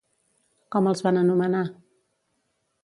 Com 0.75 0.89
els 0.93 1.03
van 1.09 1.21
anomenar? 1.21 1.63